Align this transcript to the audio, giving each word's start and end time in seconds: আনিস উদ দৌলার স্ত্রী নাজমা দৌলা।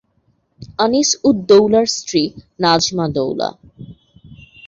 আনিস 0.79 1.09
উদ 1.23 1.37
দৌলার 1.49 1.87
স্ত্রী 1.87 2.23
নাজমা 2.59 3.05
দৌলা। 3.15 3.49